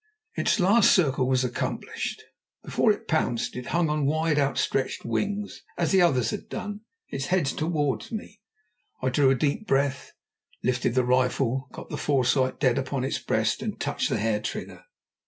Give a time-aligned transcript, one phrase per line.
[0.33, 2.23] Its last circle was accomplished.
[2.63, 7.27] Before it pounced it hung on wide, outstretched wings, as the others had done, its
[7.27, 8.41] head towards me.
[9.03, 10.13] I drew a deep breath,
[10.63, 14.85] lifted the rifle, got the foresight dead upon its breast, and touched the hair trigger.